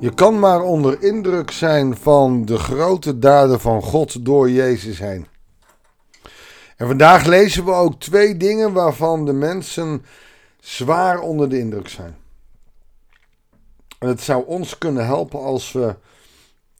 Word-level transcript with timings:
Je 0.00 0.14
kan 0.14 0.38
maar 0.38 0.62
onder 0.62 1.02
indruk 1.02 1.50
zijn 1.50 1.96
van 1.96 2.44
de 2.44 2.58
grote 2.58 3.18
daden 3.18 3.60
van 3.60 3.82
God 3.82 4.24
door 4.24 4.50
Jezus 4.50 4.98
heen. 4.98 5.26
En 6.76 6.86
vandaag 6.86 7.26
lezen 7.26 7.64
we 7.64 7.72
ook 7.72 8.00
twee 8.00 8.36
dingen 8.36 8.72
waarvan 8.72 9.24
de 9.24 9.32
mensen 9.32 10.04
zwaar 10.60 11.20
onder 11.20 11.48
de 11.48 11.58
indruk 11.58 11.88
zijn. 11.88 12.16
En 13.98 14.08
het 14.08 14.20
zou 14.20 14.46
ons 14.46 14.78
kunnen 14.78 15.06
helpen 15.06 15.40
als 15.40 15.72
we 15.72 15.94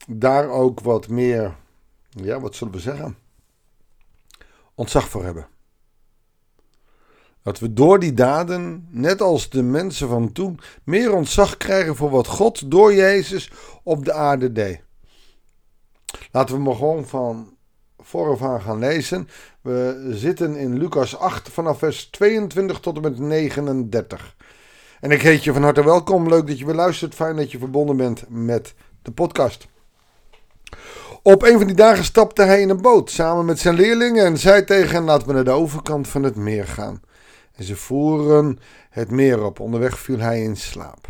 daar 0.07 0.49
ook 0.49 0.79
wat 0.79 1.07
meer, 1.07 1.55
ja, 2.09 2.39
wat 2.39 2.55
zullen 2.55 2.73
we 2.73 2.79
zeggen, 2.79 3.17
ontzag 4.75 5.09
voor 5.09 5.23
hebben. 5.23 5.47
Dat 7.43 7.59
we 7.59 7.73
door 7.73 7.99
die 7.99 8.13
daden, 8.13 8.87
net 8.89 9.21
als 9.21 9.49
de 9.49 9.63
mensen 9.63 10.07
van 10.07 10.31
toen, 10.31 10.59
meer 10.83 11.13
ontzag 11.13 11.57
krijgen 11.57 11.95
voor 11.95 12.09
wat 12.09 12.27
God 12.27 12.71
door 12.71 12.93
Jezus 12.93 13.51
op 13.83 14.05
de 14.05 14.13
aarde 14.13 14.51
deed. 14.51 14.81
Laten 16.31 16.55
we 16.55 16.61
maar 16.61 16.75
gewoon 16.75 17.07
van 17.07 17.57
vooraf 17.97 18.41
aan 18.41 18.61
gaan 18.61 18.79
lezen. 18.79 19.29
We 19.61 20.07
zitten 20.09 20.55
in 20.55 20.77
Lucas 20.77 21.17
8 21.17 21.49
vanaf 21.49 21.77
vers 21.77 22.05
22 22.05 22.79
tot 22.79 22.95
en 22.95 23.01
met 23.01 23.19
39. 23.19 24.35
En 24.99 25.11
ik 25.11 25.21
heet 25.21 25.43
je 25.43 25.53
van 25.53 25.63
harte 25.63 25.83
welkom. 25.83 26.29
Leuk 26.29 26.47
dat 26.47 26.59
je 26.59 26.65
weer 26.65 26.75
luistert. 26.75 27.15
Fijn 27.15 27.35
dat 27.35 27.51
je 27.51 27.57
verbonden 27.57 27.97
bent 27.97 28.23
met 28.27 28.73
de 29.01 29.11
podcast. 29.11 29.67
Op 31.21 31.43
een 31.43 31.57
van 31.57 31.67
die 31.67 31.75
dagen 31.75 32.03
stapte 32.03 32.41
hij 32.41 32.61
in 32.61 32.69
een 32.69 32.81
boot 32.81 33.11
samen 33.11 33.45
met 33.45 33.59
zijn 33.59 33.75
leerlingen 33.75 34.25
en 34.25 34.37
zei 34.37 34.63
tegen 34.63 34.95
hen: 34.95 35.03
Laten 35.03 35.27
we 35.27 35.33
naar 35.33 35.43
de 35.43 35.51
overkant 35.51 36.07
van 36.07 36.23
het 36.23 36.35
meer 36.35 36.67
gaan. 36.67 37.01
En 37.59 37.65
ze 37.65 37.75
voeren 37.75 38.59
het 38.89 39.11
meer 39.11 39.43
op. 39.43 39.59
Onderweg 39.59 39.99
viel 39.99 40.19
hij 40.19 40.43
in 40.43 40.57
slaap. 40.57 41.07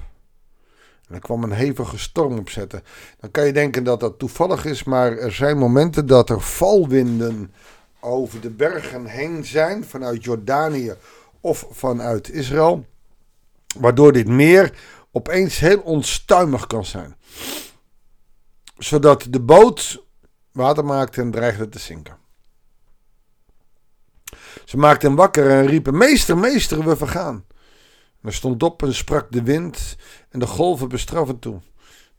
En 1.08 1.16
er 1.16 1.20
kwam 1.22 1.44
een 1.44 1.52
hevige 1.52 1.98
storm 1.98 2.38
opzetten. 2.38 2.84
Dan 3.20 3.32
kan 3.32 3.46
je 3.46 3.54
denken 3.54 3.84
dat 3.84 4.00
dat 4.00 4.20
toevallig 4.20 4.66
is, 4.66 4.84
maar 4.84 5.18
er 5.18 5.32
zijn 5.32 5.58
momenten 5.58 6.06
dat 6.06 6.30
er 6.30 6.42
valwinden 6.42 7.54
over 8.00 8.42
de 8.42 8.50
bergen 8.50 9.06
heen 9.06 9.46
zijn, 9.46 9.86
vanuit 9.86 10.24
Jordanië 10.24 10.94
of 11.42 11.68
vanuit 11.72 12.30
Israël, 12.30 12.86
waardoor 13.80 14.12
dit 14.12 14.28
meer 14.28 14.78
opeens 15.12 15.60
heel 15.60 15.80
onstuimig 15.80 16.68
kan 16.68 16.86
zijn. 16.86 17.16
Zodat 18.78 19.28
de 19.30 19.40
boot 19.40 20.04
water 20.52 20.86
maakte 20.86 21.22
en 21.22 21.32
dreigde 21.32 21.70
te 21.70 21.80
zinken. 21.80 22.18
Ze 24.66 24.78
maakten 24.78 25.08
hem 25.08 25.18
wakker 25.18 25.50
en 25.50 25.66
riepen: 25.66 25.98
Meester, 25.98 26.38
meester, 26.38 26.84
we 26.84 26.96
vergaan. 26.96 27.46
En 28.22 28.28
er 28.28 28.34
stond 28.34 28.64
op 28.64 28.84
en 28.84 28.94
sprak 28.94 29.32
de 29.32 29.44
wind 29.44 29.96
en 30.30 30.40
de 30.40 30.48
golven 30.48 30.90
bestraffen 30.90 31.40
toe. 31.40 31.62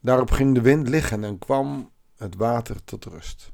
Daarop 0.01 0.31
ging 0.31 0.55
de 0.55 0.61
wind 0.61 0.89
liggen 0.89 1.25
en 1.25 1.39
kwam 1.39 1.91
het 2.17 2.37
water 2.37 2.85
tot 2.85 3.05
rust. 3.05 3.53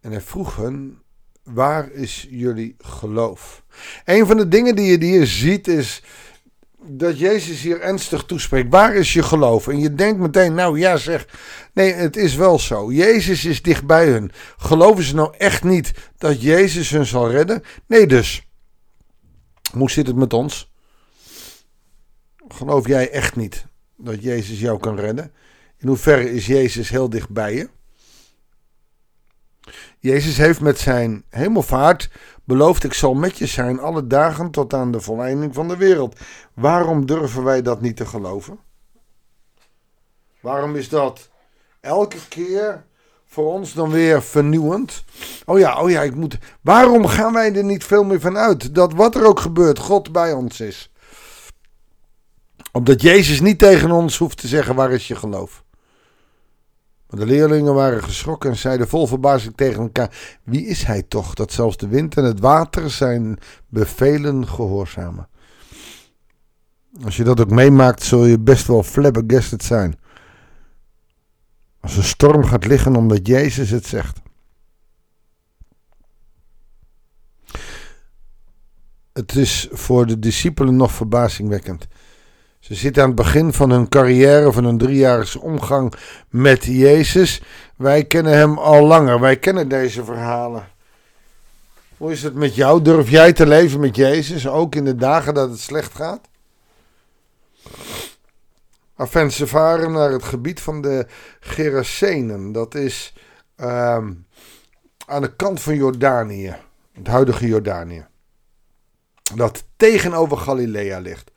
En 0.00 0.10
hij 0.10 0.20
vroeg 0.20 0.56
hen: 0.56 1.02
Waar 1.42 1.90
is 1.92 2.26
jullie 2.30 2.74
geloof? 2.78 3.64
Een 4.04 4.26
van 4.26 4.36
de 4.36 4.48
dingen 4.48 4.76
die 4.76 4.86
je 4.86 5.04
hier 5.04 5.26
ziet 5.26 5.68
is 5.68 6.02
dat 6.88 7.18
Jezus 7.18 7.60
hier 7.60 7.80
ernstig 7.80 8.24
toespreekt. 8.24 8.70
Waar 8.70 8.94
is 8.94 9.12
je 9.12 9.22
geloof? 9.22 9.68
En 9.68 9.78
je 9.78 9.94
denkt 9.94 10.20
meteen, 10.20 10.54
nou 10.54 10.78
ja 10.78 10.96
zeg, 10.96 11.26
nee 11.74 11.92
het 11.92 12.16
is 12.16 12.34
wel 12.34 12.58
zo. 12.58 12.92
Jezus 12.92 13.44
is 13.44 13.62
dicht 13.62 13.86
bij 13.86 14.08
hun. 14.08 14.32
Geloven 14.56 15.04
ze 15.04 15.14
nou 15.14 15.34
echt 15.38 15.64
niet 15.64 15.92
dat 16.16 16.42
Jezus 16.42 16.90
hun 16.90 17.06
zal 17.06 17.30
redden? 17.30 17.62
Nee 17.86 18.06
dus. 18.06 18.48
Hoe 19.72 19.90
zit 19.90 20.06
het 20.06 20.16
met 20.16 20.32
ons? 20.32 20.72
Geloof 22.48 22.86
jij 22.86 23.10
echt 23.10 23.36
niet 23.36 23.66
dat 23.96 24.22
Jezus 24.22 24.60
jou 24.60 24.78
kan 24.78 24.96
redden? 24.96 25.32
In 25.78 25.88
hoeverre 25.88 26.32
is 26.32 26.46
Jezus 26.46 26.88
heel 26.88 27.10
dicht 27.10 27.30
bij 27.30 27.54
je? 27.54 27.68
Jezus 29.98 30.36
heeft 30.36 30.60
met 30.60 30.78
zijn 30.78 31.24
hemelvaart 31.28 32.10
beloofd: 32.44 32.84
Ik 32.84 32.92
zal 32.92 33.14
met 33.14 33.38
je 33.38 33.46
zijn 33.46 33.80
alle 33.80 34.06
dagen 34.06 34.50
tot 34.50 34.74
aan 34.74 34.90
de 34.90 35.00
volleinding 35.00 35.54
van 35.54 35.68
de 35.68 35.76
wereld. 35.76 36.18
Waarom 36.54 37.06
durven 37.06 37.44
wij 37.44 37.62
dat 37.62 37.80
niet 37.80 37.96
te 37.96 38.06
geloven? 38.06 38.58
Waarom 40.40 40.76
is 40.76 40.88
dat 40.88 41.30
elke 41.80 42.18
keer 42.28 42.84
voor 43.26 43.52
ons 43.52 43.72
dan 43.72 43.90
weer 43.90 44.22
vernieuwend? 44.22 45.04
Oh 45.44 45.58
ja, 45.58 45.82
oh 45.82 45.90
ja, 45.90 46.02
ik 46.02 46.14
moet. 46.14 46.38
Waarom 46.60 47.06
gaan 47.06 47.32
wij 47.32 47.54
er 47.54 47.64
niet 47.64 47.84
veel 47.84 48.04
meer 48.04 48.20
van 48.20 48.36
uit 48.36 48.74
dat 48.74 48.92
wat 48.92 49.14
er 49.14 49.26
ook 49.26 49.40
gebeurt, 49.40 49.78
God 49.78 50.12
bij 50.12 50.32
ons 50.32 50.60
is? 50.60 50.90
Omdat 52.72 53.02
Jezus 53.02 53.40
niet 53.40 53.58
tegen 53.58 53.90
ons 53.90 54.18
hoeft 54.18 54.38
te 54.38 54.48
zeggen: 54.48 54.74
Waar 54.74 54.90
is 54.90 55.08
je 55.08 55.16
geloof? 55.16 55.64
De 57.16 57.26
leerlingen 57.26 57.74
waren 57.74 58.02
geschrokken 58.02 58.50
en 58.50 58.56
zeiden 58.56 58.88
vol 58.88 59.06
verbazing 59.06 59.56
tegen 59.56 59.82
elkaar: 59.82 60.38
Wie 60.42 60.66
is 60.66 60.82
hij 60.82 61.02
toch 61.02 61.34
dat 61.34 61.52
zelfs 61.52 61.76
de 61.76 61.88
wind 61.88 62.16
en 62.16 62.24
het 62.24 62.40
water 62.40 62.90
zijn 62.90 63.38
bevelen 63.68 64.48
gehoorzamen? 64.48 65.28
Als 67.04 67.16
je 67.16 67.24
dat 67.24 67.40
ook 67.40 67.50
meemaakt, 67.50 68.02
zul 68.02 68.24
je 68.24 68.38
best 68.38 68.66
wel 68.66 68.82
flabbergasted 68.82 69.62
zijn. 69.62 69.98
Als 71.80 71.96
een 71.96 72.04
storm 72.04 72.44
gaat 72.44 72.66
liggen 72.66 72.96
omdat 72.96 73.26
Jezus 73.26 73.70
het 73.70 73.86
zegt. 73.86 74.20
Het 79.12 79.36
is 79.36 79.68
voor 79.70 80.06
de 80.06 80.18
discipelen 80.18 80.76
nog 80.76 80.92
verbazingwekkend. 80.92 81.86
Ze 82.66 82.74
zitten 82.74 83.02
aan 83.02 83.08
het 83.08 83.16
begin 83.16 83.52
van 83.52 83.70
hun 83.70 83.88
carrière, 83.88 84.52
van 84.52 84.64
hun 84.64 84.78
driejarige 84.78 85.40
omgang 85.40 85.92
met 86.28 86.64
Jezus. 86.64 87.42
Wij 87.76 88.04
kennen 88.04 88.32
hem 88.32 88.58
al 88.58 88.86
langer, 88.86 89.20
wij 89.20 89.36
kennen 89.36 89.68
deze 89.68 90.04
verhalen. 90.04 90.68
Hoe 91.96 92.12
is 92.12 92.22
het 92.22 92.34
met 92.34 92.54
jou? 92.54 92.82
Durf 92.82 93.10
jij 93.10 93.32
te 93.32 93.46
leven 93.46 93.80
met 93.80 93.96
Jezus, 93.96 94.48
ook 94.48 94.74
in 94.74 94.84
de 94.84 94.94
dagen 94.94 95.34
dat 95.34 95.50
het 95.50 95.60
slecht 95.60 95.94
gaat? 95.94 96.28
Enfin, 98.96 99.32
ze 99.32 99.46
varen 99.46 99.92
naar 99.92 100.10
het 100.10 100.24
gebied 100.24 100.60
van 100.60 100.80
de 100.80 101.06
Gerasenen. 101.40 102.52
Dat 102.52 102.74
is 102.74 103.14
ehm, 103.56 104.12
aan 105.06 105.22
de 105.22 105.36
kant 105.36 105.60
van 105.60 105.74
Jordanië, 105.76 106.56
het 106.92 107.06
huidige 107.06 107.46
Jordanië. 107.46 108.06
Dat 109.34 109.64
tegenover 109.76 110.36
Galilea 110.36 110.98
ligt. 110.98 111.34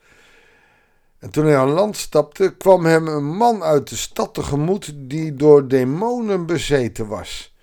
En 1.20 1.30
toen 1.30 1.44
hij 1.44 1.56
aan 1.56 1.70
land 1.70 1.96
stapte, 1.96 2.54
kwam 2.56 2.84
hem 2.84 3.06
een 3.08 3.36
man 3.36 3.62
uit 3.62 3.88
de 3.88 3.96
stad 3.96 4.34
tegemoet 4.34 4.92
die 4.94 5.34
door 5.34 5.68
demonen 5.68 6.46
bezeten 6.46 7.06
was. 7.06 7.54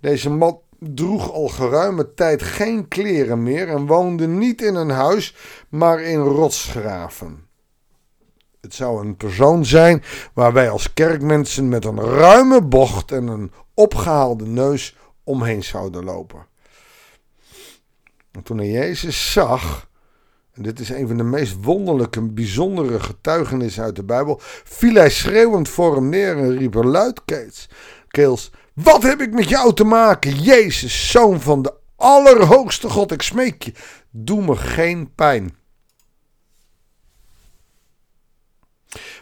Deze 0.00 0.30
man 0.30 0.60
droeg 0.78 1.32
al 1.32 1.48
geruime 1.48 2.14
tijd 2.14 2.42
geen 2.42 2.88
kleren 2.88 3.42
meer 3.42 3.68
en 3.68 3.86
woonde 3.86 4.26
niet 4.26 4.62
in 4.62 4.74
een 4.74 4.90
huis, 4.90 5.36
maar 5.68 6.00
in 6.00 6.20
rotsgraven. 6.20 7.46
Het 8.60 8.74
zou 8.74 9.06
een 9.06 9.16
persoon 9.16 9.64
zijn 9.64 10.02
waar 10.34 10.52
wij 10.52 10.70
als 10.70 10.92
kerkmensen 10.92 11.68
met 11.68 11.84
een 11.84 12.00
ruime 12.00 12.62
bocht 12.62 13.12
en 13.12 13.26
een 13.26 13.52
opgehaalde 13.74 14.46
neus 14.46 14.96
omheen 15.24 15.64
zouden 15.64 16.04
lopen. 16.04 16.46
En 18.30 18.42
toen 18.42 18.58
hij 18.58 18.70
Jezus 18.70 19.32
zag, 19.32 19.88
en 20.54 20.62
dit 20.62 20.80
is 20.80 20.88
een 20.88 21.06
van 21.06 21.16
de 21.16 21.22
meest 21.22 21.56
wonderlijke, 21.60 22.22
bijzondere 22.22 23.00
getuigenissen 23.00 23.82
uit 23.82 23.96
de 23.96 24.04
Bijbel, 24.04 24.40
viel 24.64 24.94
hij 24.94 25.10
schreeuwend 25.10 25.68
voor 25.68 25.94
hem 25.94 26.08
neer 26.08 26.36
en 26.36 26.56
riep 26.58 26.74
luidkeels: 26.74 28.50
Wat 28.74 29.02
heb 29.02 29.20
ik 29.20 29.32
met 29.32 29.48
jou 29.48 29.74
te 29.74 29.84
maken, 29.84 30.42
Jezus, 30.42 31.10
zoon 31.10 31.40
van 31.40 31.62
de 31.62 31.74
Allerhoogste 31.96 32.88
God? 32.88 33.12
Ik 33.12 33.22
smeek 33.22 33.62
je, 33.62 33.72
doe 34.10 34.44
me 34.44 34.56
geen 34.56 35.14
pijn. 35.14 35.56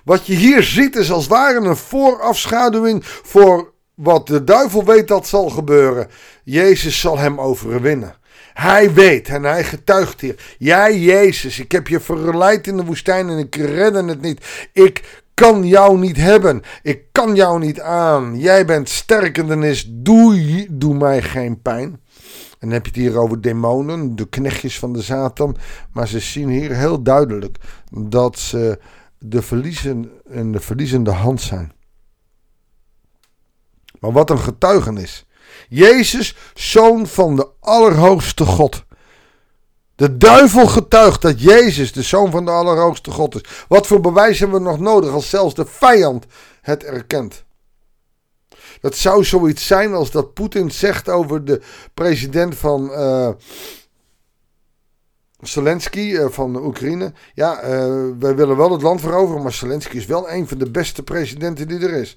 Wat 0.04 0.26
je 0.26 0.34
hier 0.34 0.62
ziet 0.62 0.96
is 0.96 1.10
als 1.10 1.22
het 1.22 1.32
ware 1.32 1.60
een 1.60 1.76
voorafschaduwing 1.76 3.04
voor 3.04 3.72
wat 3.94 4.26
de 4.26 4.44
duivel 4.44 4.84
weet 4.84 5.08
dat 5.08 5.26
zal 5.26 5.48
gebeuren. 5.50 6.08
Jezus 6.44 7.00
zal 7.00 7.18
hem 7.18 7.40
overwinnen. 7.40 8.20
Hij 8.54 8.92
weet 8.92 9.28
en 9.28 9.42
hij 9.42 9.64
getuigt 9.64 10.20
hier. 10.20 10.54
Jij, 10.58 10.98
Jezus, 10.98 11.58
ik 11.58 11.72
heb 11.72 11.88
je 11.88 12.00
verleid 12.00 12.66
in 12.66 12.76
de 12.76 12.84
woestijn 12.84 13.28
en 13.28 13.38
ik 13.38 13.56
redde 13.56 14.04
het 14.04 14.20
niet. 14.20 14.68
Ik 14.72 15.22
kan 15.34 15.66
jou 15.66 15.98
niet 15.98 16.16
hebben. 16.16 16.62
Ik 16.82 17.02
kan 17.12 17.34
jou 17.34 17.58
niet 17.58 17.80
aan. 17.80 18.38
Jij 18.38 18.64
bent 18.64 18.88
sterkendenis. 18.88 19.86
Doe, 19.88 20.66
doe 20.70 20.94
mij 20.94 21.22
geen 21.22 21.62
pijn. 21.62 22.00
En 22.58 22.68
dan 22.68 22.70
heb 22.70 22.86
je 22.86 22.92
het 22.92 23.00
hier 23.00 23.18
over 23.18 23.40
demonen, 23.40 24.16
de 24.16 24.28
knechtjes 24.28 24.78
van 24.78 24.92
de 24.92 25.02
Satan. 25.02 25.56
Maar 25.92 26.08
ze 26.08 26.20
zien 26.20 26.48
hier 26.48 26.76
heel 26.76 27.02
duidelijk 27.02 27.58
dat 27.90 28.38
ze 28.38 28.78
de 29.18 29.42
verliezen 29.42 30.10
en 30.30 30.52
de 30.52 30.60
verliezende 30.60 31.10
hand 31.10 31.40
zijn. 31.40 31.72
Maar 34.00 34.12
wat 34.12 34.30
een 34.30 34.38
getuigenis. 34.38 35.26
Jezus, 35.72 36.36
zoon 36.54 37.06
van 37.06 37.36
de 37.36 37.48
Allerhoogste 37.60 38.44
God. 38.44 38.84
De 39.94 40.16
duivel 40.16 40.66
getuigt 40.66 41.22
dat 41.22 41.40
Jezus 41.40 41.92
de 41.92 42.02
Zoon 42.02 42.30
van 42.30 42.44
de 42.44 42.50
Allerhoogste 42.50 43.10
God 43.10 43.34
is. 43.34 43.64
Wat 43.68 43.86
voor 43.86 44.00
bewijs 44.00 44.38
hebben 44.38 44.62
we 44.62 44.68
nog 44.68 44.78
nodig 44.78 45.10
als 45.10 45.30
zelfs 45.30 45.54
de 45.54 45.66
vijand 45.66 46.26
het 46.60 46.84
erkent? 46.84 47.44
Dat 48.80 48.96
zou 48.96 49.24
zoiets 49.24 49.66
zijn 49.66 49.94
als 49.94 50.10
dat 50.10 50.34
Poetin 50.34 50.70
zegt 50.70 51.08
over 51.08 51.44
de 51.44 51.60
president 51.94 52.56
van 52.56 52.90
uh, 52.90 53.28
Zelensky 55.40 56.00
uh, 56.00 56.26
van 56.28 56.64
Oekraïne. 56.64 57.12
Ja, 57.34 57.64
uh, 57.64 57.68
wij 58.18 58.34
willen 58.34 58.56
wel 58.56 58.72
het 58.72 58.82
land 58.82 59.00
veroveren, 59.00 59.42
maar 59.42 59.52
Zelensky 59.52 59.96
is 59.96 60.06
wel 60.06 60.30
een 60.30 60.48
van 60.48 60.58
de 60.58 60.70
beste 60.70 61.02
presidenten 61.02 61.68
die 61.68 61.78
er 61.78 61.94
is. 61.94 62.16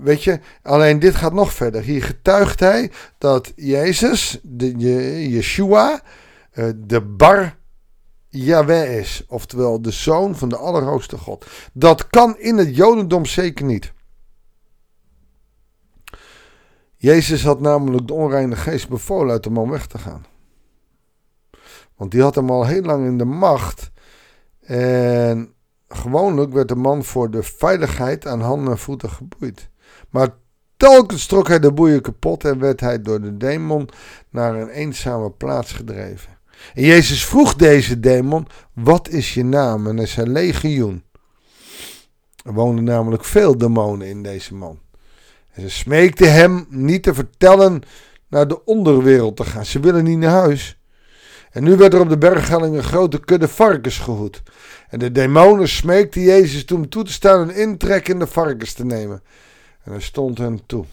Weet 0.00 0.24
je, 0.24 0.40
alleen 0.62 0.98
dit 0.98 1.14
gaat 1.14 1.32
nog 1.32 1.52
verder. 1.52 1.82
Hier 1.82 2.02
getuigt 2.02 2.60
hij 2.60 2.90
dat 3.18 3.52
Jezus, 3.56 4.38
de 4.42 4.76
Yeshua, 5.28 6.02
de 6.76 7.00
Bar 7.00 7.56
Yahweh 8.28 8.98
is. 8.98 9.24
Oftewel 9.28 9.82
de 9.82 9.90
zoon 9.90 10.36
van 10.36 10.48
de 10.48 10.56
Allerhoogste 10.56 11.18
God. 11.18 11.46
Dat 11.72 12.06
kan 12.06 12.38
in 12.38 12.56
het 12.56 12.76
Jodendom 12.76 13.26
zeker 13.26 13.64
niet. 13.64 13.92
Jezus 16.96 17.44
had 17.44 17.60
namelijk 17.60 18.06
de 18.06 18.12
onreine 18.12 18.56
geest 18.56 18.88
bevolen 18.88 19.32
uit 19.32 19.44
de 19.44 19.50
man 19.50 19.70
weg 19.70 19.86
te 19.86 19.98
gaan. 19.98 20.26
Want 21.96 22.10
die 22.10 22.22
had 22.22 22.34
hem 22.34 22.50
al 22.50 22.66
heel 22.66 22.82
lang 22.82 23.06
in 23.06 23.18
de 23.18 23.24
macht. 23.24 23.90
En 24.60 25.54
gewoonlijk 25.88 26.52
werd 26.52 26.68
de 26.68 26.74
man 26.74 27.04
voor 27.04 27.30
de 27.30 27.42
veiligheid 27.42 28.26
aan 28.26 28.40
handen 28.40 28.72
en 28.72 28.78
voeten 28.78 29.10
geboeid. 29.10 29.68
Maar 30.10 30.28
telkens 30.76 31.26
trok 31.26 31.48
hij 31.48 31.58
de 31.58 31.72
boeien 31.72 32.00
kapot 32.00 32.44
en 32.44 32.58
werd 32.58 32.80
hij 32.80 33.02
door 33.02 33.20
de 33.20 33.36
demon 33.36 33.88
naar 34.30 34.54
een 34.54 34.68
eenzame 34.68 35.30
plaats 35.30 35.72
gedreven. 35.72 36.38
En 36.74 36.82
Jezus 36.82 37.26
vroeg 37.26 37.54
deze 37.54 38.00
demon: 38.00 38.46
Wat 38.72 39.08
is 39.08 39.34
je 39.34 39.44
naam? 39.44 39.86
En 39.86 39.96
hij 39.96 40.06
zei: 40.06 40.28
Legioen. 40.28 41.02
Er 42.44 42.52
woonden 42.52 42.84
namelijk 42.84 43.24
veel 43.24 43.58
demonen 43.58 44.08
in 44.08 44.22
deze 44.22 44.54
man. 44.54 44.78
En 45.52 45.62
ze 45.62 45.70
smeekten 45.70 46.32
hem 46.32 46.66
niet 46.68 47.02
te 47.02 47.14
vertellen 47.14 47.82
naar 48.28 48.48
de 48.48 48.64
onderwereld 48.64 49.36
te 49.36 49.44
gaan. 49.44 49.64
Ze 49.64 49.80
willen 49.80 50.04
niet 50.04 50.18
naar 50.18 50.30
huis. 50.30 50.77
En 51.50 51.64
nu 51.64 51.76
werd 51.76 51.94
er 51.94 52.00
op 52.00 52.08
de 52.08 52.18
berghelling 52.18 52.76
een 52.76 52.82
grote 52.82 53.20
kudde 53.20 53.48
varkens 53.48 53.98
gehoed. 53.98 54.42
En 54.88 54.98
de 54.98 55.12
demonen 55.12 55.68
smeekten 55.68 56.22
Jezus 56.22 56.64
toen 56.64 56.88
toe 56.88 57.04
te 57.04 57.12
staan 57.12 57.40
een 57.40 57.54
intrek 57.54 58.08
in 58.08 58.18
de 58.18 58.26
varkens 58.26 58.72
te 58.72 58.84
nemen. 58.84 59.22
En 59.82 59.92
hij 59.92 60.00
stond 60.00 60.38
hen 60.38 60.60
toe. 60.66 60.84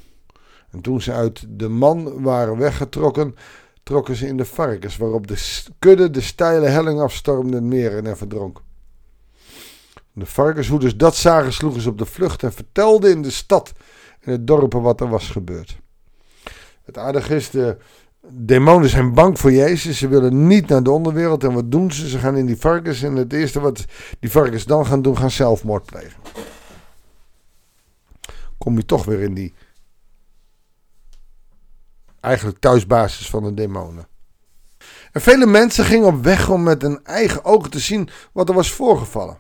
En 0.72 0.82
toen 0.82 1.02
ze 1.02 1.12
uit 1.12 1.46
de 1.50 1.70
man 1.70 2.22
waren 2.22 2.58
weggetrokken, 2.58 3.36
trokken 3.84 4.16
ze 4.16 4.28
in 4.28 4.38
de 4.38 4.46
varkens, 4.46 4.98
waarop 4.98 5.28
de 5.28 5.62
kudde 5.80 6.10
de 6.10 6.22
steile 6.22 6.68
helling 6.68 7.00
afstormde 7.00 7.62
meer 7.62 7.98
en 7.98 8.06
er 8.06 8.18
verdronk. 8.18 8.62
De 10.14 10.26
varkenshoeders 10.26 10.98
dat 10.98 11.16
zagen, 11.16 11.54
sloegen 11.54 11.82
ze 11.82 11.90
op 11.90 11.98
de 11.98 12.06
vlucht 12.06 12.44
en 12.44 12.54
vertelden 12.54 13.12
in 13.12 13.22
de 13.22 13.32
stad 13.32 13.74
en 14.22 14.32
het 14.32 14.48
dorpen 14.48 14.82
wat 14.82 15.02
er 15.02 15.10
was 15.10 15.30
gebeurd. 15.30 15.78
Het 16.84 16.98
aardige 16.98 17.36
is, 17.36 17.50
de 17.50 17.78
demonen 18.30 18.90
zijn 18.90 19.14
bang 19.14 19.40
voor 19.40 19.52
Jezus. 19.52 19.98
Ze 19.98 20.08
willen 20.08 20.48
niet 20.48 20.68
naar 20.68 20.84
de 20.84 20.92
onderwereld. 20.92 21.44
En 21.44 21.54
wat 21.54 21.72
doen 21.72 21.92
ze? 21.92 22.10
Ze 22.10 22.20
gaan 22.20 22.38
in 22.38 22.46
die 22.46 22.58
varkens. 22.58 23.04
En 23.04 23.16
het 23.16 23.34
eerste 23.34 23.60
wat 23.60 23.86
die 24.20 24.32
varkens 24.32 24.66
dan 24.66 24.86
gaan 24.86 25.02
doen, 25.02 25.18
gaan 25.18 25.32
zelfmoord 25.32 25.86
plegen. 25.86 26.22
Kom 28.58 28.78
je 28.78 28.86
toch 28.86 29.06
weer 29.06 29.20
in 29.20 29.34
die 29.34 29.54
eigenlijk 32.20 32.60
thuisbasis 32.60 33.30
van 33.30 33.44
de 33.44 33.54
demonen. 33.54 34.08
En 35.12 35.22
vele 35.22 35.46
mensen 35.46 35.86
gingen 35.86 36.08
op 36.08 36.24
weg 36.24 36.50
om 36.50 36.64
met 36.64 36.82
hun 36.82 37.00
eigen 37.04 37.46
ogen 37.46 37.70
te 37.70 37.80
zien 37.80 38.10
wat 38.32 38.50
er 38.50 38.56
was 38.56 38.72
voorgevallen. 38.72 39.38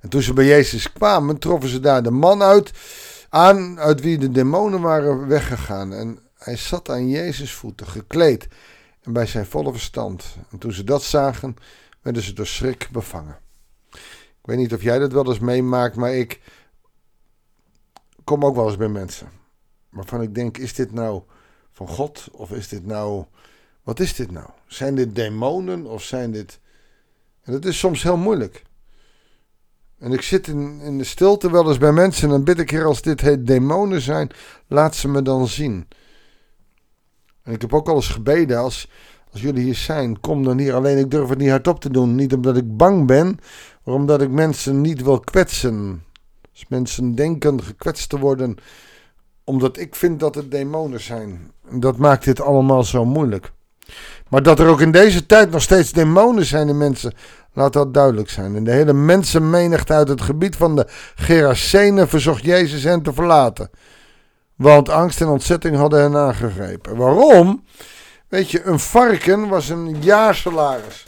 En 0.00 0.08
toen 0.08 0.22
ze 0.22 0.32
bij 0.32 0.46
Jezus 0.46 0.92
kwamen, 0.92 1.38
troffen 1.38 1.68
ze 1.68 1.80
daar 1.80 2.02
de 2.02 2.10
man 2.10 2.42
uit, 2.42 2.70
aan 3.28 3.80
uit 3.80 4.00
wie 4.00 4.18
de 4.18 4.30
demonen 4.30 4.80
waren 4.80 5.26
weggegaan. 5.26 5.92
En 5.92 6.18
hij 6.44 6.56
zat 6.56 6.88
aan 6.88 7.08
Jezus' 7.08 7.52
voeten, 7.52 7.86
gekleed 7.86 8.48
en 9.00 9.12
bij 9.12 9.26
zijn 9.26 9.46
volle 9.46 9.72
verstand. 9.72 10.24
En 10.50 10.58
toen 10.58 10.72
ze 10.72 10.84
dat 10.84 11.02
zagen, 11.02 11.56
werden 12.00 12.22
ze 12.22 12.32
door 12.32 12.46
schrik 12.46 12.88
bevangen. 12.92 13.38
Ik 13.90 14.48
weet 14.48 14.56
niet 14.56 14.74
of 14.74 14.82
jij 14.82 14.98
dat 14.98 15.12
wel 15.12 15.26
eens 15.28 15.38
meemaakt, 15.38 15.96
maar 15.96 16.14
ik 16.14 16.40
kom 18.24 18.44
ook 18.44 18.54
wel 18.54 18.66
eens 18.66 18.76
bij 18.76 18.88
mensen. 18.88 19.30
Waarvan 19.88 20.22
ik 20.22 20.34
denk, 20.34 20.58
is 20.58 20.74
dit 20.74 20.92
nou 20.92 21.22
van 21.72 21.88
God? 21.88 22.28
Of 22.32 22.50
is 22.50 22.68
dit 22.68 22.86
nou, 22.86 23.24
wat 23.82 24.00
is 24.00 24.14
dit 24.14 24.30
nou? 24.30 24.46
Zijn 24.66 24.94
dit 24.94 25.14
demonen 25.14 25.86
of 25.86 26.02
zijn 26.02 26.30
dit... 26.30 26.60
En 27.42 27.52
dat 27.52 27.64
is 27.64 27.78
soms 27.78 28.02
heel 28.02 28.16
moeilijk. 28.16 28.62
En 29.98 30.12
ik 30.12 30.22
zit 30.22 30.46
in, 30.46 30.80
in 30.80 30.98
de 30.98 31.04
stilte 31.04 31.50
wel 31.50 31.68
eens 31.68 31.78
bij 31.78 31.92
mensen 31.92 32.24
en 32.24 32.30
dan 32.30 32.44
bid 32.44 32.58
ik 32.58 32.70
hier 32.70 32.84
als 32.84 33.02
dit 33.02 33.20
heet 33.20 33.46
demonen 33.46 34.00
zijn, 34.00 34.30
laat 34.66 34.96
ze 34.96 35.08
me 35.08 35.22
dan 35.22 35.48
zien. 35.48 35.88
En 37.42 37.52
ik 37.52 37.60
heb 37.60 37.74
ook 37.74 37.88
al 37.88 37.94
eens 37.94 38.08
gebeden, 38.08 38.58
als, 38.58 38.88
als 39.32 39.40
jullie 39.40 39.64
hier 39.64 39.74
zijn, 39.74 40.20
kom 40.20 40.44
dan 40.44 40.58
hier. 40.58 40.74
Alleen 40.74 40.98
ik 40.98 41.10
durf 41.10 41.28
het 41.28 41.38
niet 41.38 41.50
hardop 41.50 41.80
te 41.80 41.90
doen. 41.90 42.14
Niet 42.14 42.34
omdat 42.34 42.56
ik 42.56 42.76
bang 42.76 43.06
ben, 43.06 43.38
maar 43.84 43.94
omdat 43.94 44.22
ik 44.22 44.30
mensen 44.30 44.80
niet 44.80 45.02
wil 45.02 45.20
kwetsen. 45.20 46.04
Als 46.52 46.64
mensen 46.68 47.14
denken 47.14 47.62
gekwetst 47.62 48.08
te 48.08 48.18
worden, 48.18 48.56
omdat 49.44 49.78
ik 49.78 49.94
vind 49.94 50.20
dat 50.20 50.34
het 50.34 50.50
demonen 50.50 51.00
zijn. 51.00 51.50
Dat 51.70 51.96
maakt 51.96 52.24
dit 52.24 52.40
allemaal 52.40 52.84
zo 52.84 53.04
moeilijk. 53.04 53.52
Maar 54.28 54.42
dat 54.42 54.58
er 54.58 54.66
ook 54.66 54.80
in 54.80 54.92
deze 54.92 55.26
tijd 55.26 55.50
nog 55.50 55.62
steeds 55.62 55.92
demonen 55.92 56.44
zijn 56.44 56.68
in 56.68 56.78
mensen, 56.78 57.12
laat 57.52 57.72
dat 57.72 57.94
duidelijk 57.94 58.30
zijn. 58.30 58.56
En 58.56 58.64
de 58.64 58.70
hele 58.70 58.92
mensenmenigte 58.92 59.92
uit 59.92 60.08
het 60.08 60.20
gebied 60.20 60.56
van 60.56 60.76
de 60.76 60.86
Gerasenen 61.14 62.08
verzocht 62.08 62.44
Jezus 62.44 62.82
hen 62.84 63.02
te 63.02 63.12
verlaten. 63.12 63.70
Want 64.56 64.88
angst 64.88 65.20
en 65.20 65.28
ontzetting 65.28 65.76
hadden 65.76 66.00
hen 66.00 66.16
aangegrepen. 66.16 66.96
Waarom? 66.96 67.64
Weet 68.28 68.50
je, 68.50 68.62
een 68.62 68.78
varken 68.78 69.48
was 69.48 69.68
een 69.68 70.02
jaarsalaris. 70.02 71.04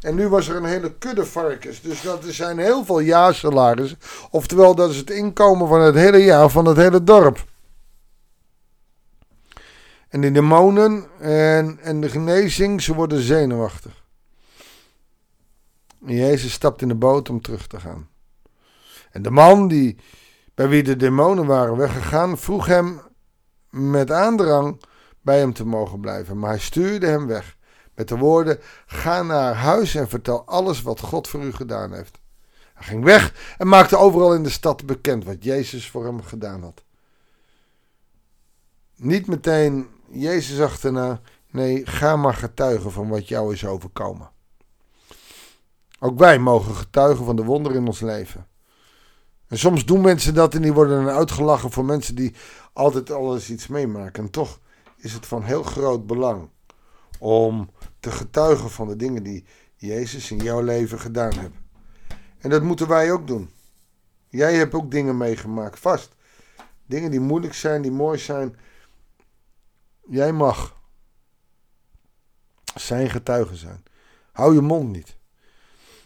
En 0.00 0.14
nu 0.14 0.28
was 0.28 0.48
er 0.48 0.56
een 0.56 0.64
hele 0.64 0.94
kudde 0.94 1.26
varkens. 1.26 1.80
Dus 1.80 2.00
dat 2.00 2.24
zijn 2.24 2.58
heel 2.58 2.84
veel 2.84 3.00
jaarsalarissen. 3.00 3.98
Oftewel, 4.30 4.74
dat 4.74 4.90
is 4.90 4.96
het 4.96 5.10
inkomen 5.10 5.68
van 5.68 5.80
het 5.80 5.94
hele 5.94 6.18
jaar 6.18 6.48
van 6.48 6.64
het 6.64 6.76
hele 6.76 7.04
dorp. 7.04 7.44
En 10.08 10.20
de 10.20 10.32
demonen 10.32 11.06
en, 11.20 11.78
en 11.82 12.00
de 12.00 12.08
genezing, 12.08 12.82
ze 12.82 12.94
worden 12.94 13.20
zenuwachtig. 13.20 14.04
En 16.06 16.14
Jezus 16.14 16.52
stapt 16.52 16.82
in 16.82 16.88
de 16.88 16.94
boot 16.94 17.30
om 17.30 17.40
terug 17.40 17.66
te 17.66 17.80
gaan. 17.80 18.08
En 19.10 19.22
de 19.22 19.30
man 19.30 19.68
die 19.68 19.98
bij 20.54 20.68
wie 20.68 20.82
de 20.82 20.96
demonen 20.96 21.46
waren 21.46 21.76
weggegaan, 21.76 22.38
vroeg 22.38 22.66
hem 22.66 23.00
met 23.70 24.10
aandrang 24.10 24.80
bij 25.20 25.38
hem 25.38 25.52
te 25.52 25.66
mogen 25.66 26.00
blijven. 26.00 26.38
Maar 26.38 26.50
hij 26.50 26.58
stuurde 26.58 27.06
hem 27.06 27.26
weg 27.26 27.56
met 27.94 28.08
de 28.08 28.16
woorden: 28.16 28.58
Ga 28.86 29.22
naar 29.22 29.54
huis 29.54 29.94
en 29.94 30.08
vertel 30.08 30.46
alles 30.46 30.82
wat 30.82 31.00
God 31.00 31.28
voor 31.28 31.42
u 31.42 31.52
gedaan 31.52 31.92
heeft. 31.92 32.20
Hij 32.74 32.84
ging 32.86 33.04
weg 33.04 33.54
en 33.58 33.68
maakte 33.68 33.96
overal 33.96 34.34
in 34.34 34.42
de 34.42 34.50
stad 34.50 34.86
bekend 34.86 35.24
wat 35.24 35.44
Jezus 35.44 35.90
voor 35.90 36.04
hem 36.04 36.22
gedaan 36.22 36.62
had. 36.62 36.82
Niet 38.96 39.26
meteen 39.26 39.88
Jezus 40.10 40.60
achterna, 40.60 41.20
nee, 41.50 41.86
ga 41.86 42.16
maar 42.16 42.34
getuigen 42.34 42.92
van 42.92 43.08
wat 43.08 43.28
jou 43.28 43.52
is 43.52 43.66
overkomen. 43.66 44.30
Ook 45.98 46.18
wij 46.18 46.38
mogen 46.38 46.74
getuigen 46.74 47.24
van 47.24 47.36
de 47.36 47.44
wonderen 47.44 47.78
in 47.78 47.86
ons 47.86 48.00
leven. 48.00 48.46
En 49.52 49.58
soms 49.58 49.84
doen 49.84 50.00
mensen 50.00 50.34
dat 50.34 50.54
en 50.54 50.62
die 50.62 50.72
worden 50.72 51.04
dan 51.04 51.14
uitgelachen 51.14 51.70
voor 51.70 51.84
mensen 51.84 52.14
die 52.14 52.34
altijd 52.72 53.10
alles 53.10 53.50
iets 53.50 53.66
meemaken. 53.66 54.24
En 54.24 54.30
toch 54.30 54.60
is 54.96 55.12
het 55.12 55.26
van 55.26 55.42
heel 55.42 55.62
groot 55.62 56.06
belang 56.06 56.48
om 57.18 57.70
te 58.00 58.10
getuigen 58.10 58.70
van 58.70 58.88
de 58.88 58.96
dingen 58.96 59.22
die 59.22 59.44
Jezus 59.76 60.30
in 60.30 60.36
jouw 60.36 60.60
leven 60.60 61.00
gedaan 61.00 61.38
heeft. 61.38 61.54
En 62.38 62.50
dat 62.50 62.62
moeten 62.62 62.88
wij 62.88 63.12
ook 63.12 63.26
doen. 63.26 63.50
Jij 64.28 64.54
hebt 64.54 64.74
ook 64.74 64.90
dingen 64.90 65.16
meegemaakt, 65.16 65.78
vast. 65.78 66.14
Dingen 66.86 67.10
die 67.10 67.20
moeilijk 67.20 67.54
zijn, 67.54 67.82
die 67.82 67.90
mooi 67.90 68.18
zijn. 68.18 68.56
Jij 70.08 70.32
mag 70.32 70.76
zijn 72.74 73.10
getuige 73.10 73.56
zijn. 73.56 73.82
Hou 74.32 74.54
je 74.54 74.60
mond 74.60 74.92
niet. 74.92 75.16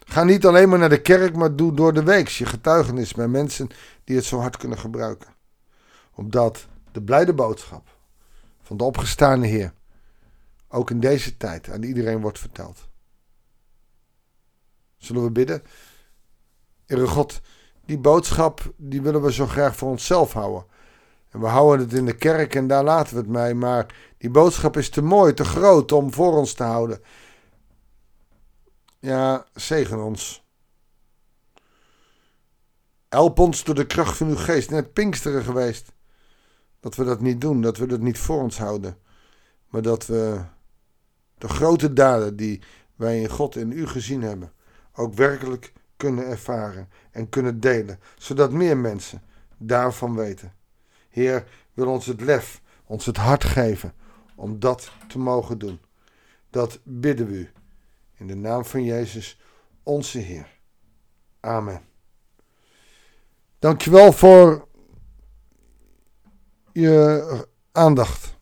Ga 0.09 0.25
niet 0.25 0.47
alleen 0.47 0.69
maar 0.69 0.79
naar 0.79 0.89
de 0.89 1.01
kerk, 1.01 1.37
maar 1.37 1.57
doe 1.57 1.75
door 1.75 1.93
de 1.93 2.03
week 2.03 2.29
je 2.29 2.47
getuigenis 2.47 3.15
bij 3.15 3.29
mensen 3.29 3.69
die 4.05 4.17
het 4.17 4.25
zo 4.25 4.39
hard 4.39 4.57
kunnen 4.57 4.79
gebruiken. 4.79 5.29
Omdat 6.15 6.67
de 6.93 7.03
blijde 7.03 7.35
boodschap 7.35 7.89
van 8.63 8.77
de 8.77 8.85
opgestaande 8.85 9.47
Heer 9.47 9.73
ook 10.69 10.91
in 10.91 11.01
deze 11.01 11.37
tijd 11.37 11.71
aan 11.71 11.83
iedereen 11.83 12.21
wordt 12.21 12.39
verteld. 12.39 12.89
Zullen 14.97 15.23
we 15.23 15.31
bidden? 15.31 15.63
Heere 16.87 17.07
God, 17.07 17.41
die 17.85 17.99
boodschap 17.99 18.73
die 18.77 19.03
willen 19.03 19.23
we 19.23 19.33
zo 19.33 19.47
graag 19.47 19.77
voor 19.77 19.91
onszelf 19.91 20.33
houden. 20.33 20.65
En 21.31 21.41
we 21.41 21.47
houden 21.47 21.87
het 21.87 21.97
in 21.97 22.07
de 22.07 22.17
kerk 22.17 22.55
en 22.55 22.67
daar 22.67 22.85
laten 22.85 23.15
we 23.15 23.21
het 23.21 23.31
mee. 23.31 23.55
Maar 23.55 23.95
die 24.19 24.31
boodschap 24.31 24.77
is 24.77 24.91
te 24.91 25.03
mooi, 25.03 25.35
te 25.35 25.45
groot 25.45 25.93
om 25.93 26.13
voor 26.13 26.37
ons 26.37 26.53
te 26.53 26.63
houden. 26.63 27.01
Ja, 29.07 29.47
zegen 29.55 30.05
ons. 30.05 30.45
Help 33.09 33.39
ons 33.39 33.65
door 33.65 33.75
de 33.75 33.87
kracht 33.87 34.17
van 34.17 34.29
uw 34.29 34.37
geest. 34.37 34.71
Net 34.71 34.93
Pinksteren 34.93 35.43
geweest. 35.43 35.93
Dat 36.81 36.95
we 36.95 37.05
dat 37.05 37.21
niet 37.21 37.41
doen, 37.41 37.61
dat 37.61 37.77
we 37.77 37.87
dat 37.87 38.01
niet 38.01 38.19
voor 38.19 38.43
ons 38.43 38.59
houden. 38.59 38.99
Maar 39.69 39.83
dat 39.83 40.07
we 40.07 40.41
de 41.39 41.49
grote 41.49 41.93
daden 41.93 42.37
die 42.37 42.63
wij 42.97 43.21
in 43.21 43.29
God 43.29 43.57
en 43.57 43.73
u 43.73 43.87
gezien 43.87 44.23
hebben, 44.23 44.53
ook 44.93 45.15
werkelijk 45.15 45.73
kunnen 45.97 46.27
ervaren 46.27 46.89
en 47.11 47.29
kunnen 47.29 47.61
delen. 47.61 48.01
Zodat 48.19 48.53
meer 48.53 48.77
mensen 48.77 49.23
daarvan 49.57 50.15
weten. 50.17 50.53
Heer, 51.09 51.49
wil 51.75 51.89
ons 51.89 52.07
het 52.07 52.21
lef, 52.21 52.63
ons 52.87 53.07
het 53.07 53.17
hart 53.17 53.45
geven 53.45 53.93
om 54.35 54.59
dat 54.59 54.93
te 55.09 55.19
mogen 55.19 55.59
doen. 55.59 55.81
Dat 56.51 56.79
bidden 56.83 57.27
we 57.27 57.35
u. 57.35 57.51
In 58.17 58.27
de 58.27 58.35
naam 58.35 58.65
van 58.65 58.85
Jezus, 58.85 59.41
onze 59.83 60.19
Heer. 60.19 60.61
Amen. 61.41 61.83
Dankjewel 63.59 64.13
voor 64.13 64.69
je 66.73 67.49
aandacht. 67.73 68.37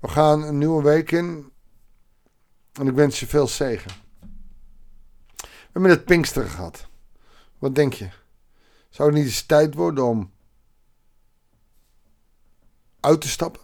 We 0.00 0.08
gaan 0.08 0.42
een 0.42 0.58
nieuwe 0.58 0.82
week 0.82 1.10
in. 1.10 1.52
En 2.72 2.86
ik 2.86 2.94
wens 2.94 3.20
je 3.20 3.26
veel 3.26 3.48
zegen. 3.48 3.90
We 5.36 5.82
hebben 5.82 5.90
het 5.90 6.04
Pinksteren 6.04 6.50
gehad. 6.50 6.88
Wat 7.58 7.74
denk 7.74 7.92
je? 7.92 8.08
Zou 8.88 9.08
het 9.08 9.18
niet 9.18 9.26
eens 9.26 9.46
tijd 9.46 9.74
worden 9.74 10.04
om 10.04 10.32
uit 13.00 13.20
te 13.20 13.28
stappen? 13.28 13.62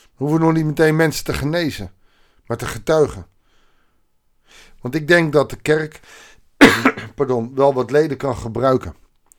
We 0.00 0.28
hoeven 0.28 0.40
nog 0.40 0.52
niet 0.52 0.64
meteen 0.64 0.96
mensen 0.96 1.24
te 1.24 1.34
genezen, 1.34 1.92
maar 2.46 2.56
te 2.56 2.66
getuigen. 2.66 3.26
Want 4.82 4.94
ik 4.94 5.08
denk 5.08 5.32
dat 5.32 5.50
de 5.50 5.56
kerk 5.56 6.00
pardon, 7.14 7.54
wel 7.54 7.74
wat 7.74 7.90
leden 7.90 8.16
kan 8.16 8.36
gebruiken. 8.36 8.94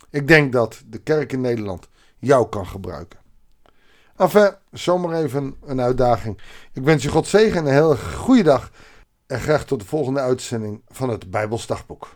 Ik 0.09 0.27
denk 0.27 0.51
dat 0.51 0.81
de 0.85 0.99
kerk 0.99 1.31
in 1.31 1.41
Nederland 1.41 1.87
jou 2.17 2.49
kan 2.49 2.67
gebruiken. 2.67 3.19
Enfin, 4.17 4.55
zomaar 4.71 5.23
even 5.23 5.55
een 5.65 5.81
uitdaging. 5.81 6.41
Ik 6.73 6.83
wens 6.83 7.03
je 7.03 7.09
God 7.09 7.27
zegen 7.27 7.57
en 7.57 7.65
een 7.65 7.73
hele 7.73 7.97
goede 7.97 8.43
dag. 8.43 8.71
En 9.27 9.39
graag 9.39 9.65
tot 9.65 9.79
de 9.79 9.85
volgende 9.85 10.19
uitzending 10.19 10.81
van 10.87 11.09
het 11.09 11.31
Bijbelsdagboek. 11.31 12.15